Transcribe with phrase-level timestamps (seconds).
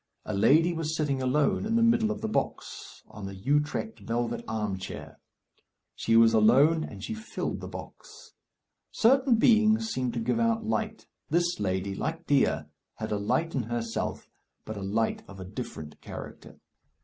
[0.25, 4.43] A lady was sitting alone in the middle of the box, on the Utrecht velvet
[4.47, 5.19] arm chair.
[5.95, 8.31] She was alone, and she filled the box.
[8.89, 11.05] Certain beings seem to give out light.
[11.29, 12.61] This lady, like Dea,
[12.95, 14.27] had a light in herself,
[14.65, 16.57] but a light of a different character.